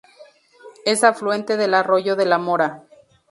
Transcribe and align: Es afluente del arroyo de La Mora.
Es 0.83 1.03
afluente 1.03 1.57
del 1.57 1.75
arroyo 1.75 2.15
de 2.15 2.25
La 2.25 2.39
Mora. 2.39 2.87